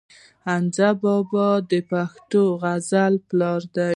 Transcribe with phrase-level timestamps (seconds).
[0.47, 3.89] حمزه بابا د پښتو غزل پلار دی.